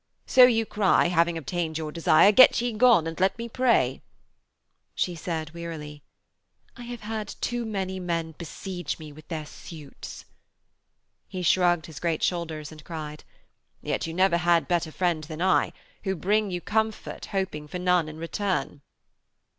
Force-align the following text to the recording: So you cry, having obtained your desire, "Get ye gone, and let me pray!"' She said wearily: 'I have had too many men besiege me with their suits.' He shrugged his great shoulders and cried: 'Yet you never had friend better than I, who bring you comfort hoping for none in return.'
So 0.25 0.45
you 0.45 0.65
cry, 0.65 1.09
having 1.09 1.37
obtained 1.37 1.77
your 1.77 1.91
desire, 1.91 2.31
"Get 2.31 2.59
ye 2.59 2.73
gone, 2.73 3.05
and 3.05 3.19
let 3.19 3.37
me 3.37 3.47
pray!"' 3.47 4.01
She 4.95 5.13
said 5.13 5.53
wearily: 5.53 6.01
'I 6.75 6.81
have 6.85 7.01
had 7.01 7.27
too 7.39 7.65
many 7.65 7.99
men 7.99 8.31
besiege 8.31 8.97
me 8.97 9.11
with 9.11 9.27
their 9.27 9.45
suits.' 9.45 10.25
He 11.27 11.43
shrugged 11.43 11.85
his 11.85 11.99
great 11.99 12.23
shoulders 12.23 12.71
and 12.71 12.83
cried: 12.83 13.23
'Yet 13.83 14.07
you 14.07 14.13
never 14.15 14.37
had 14.37 14.65
friend 14.91 15.19
better 15.21 15.27
than 15.27 15.39
I, 15.43 15.71
who 16.03 16.15
bring 16.15 16.49
you 16.49 16.61
comfort 16.61 17.27
hoping 17.27 17.67
for 17.67 17.77
none 17.77 18.09
in 18.09 18.17
return.' 18.17 18.81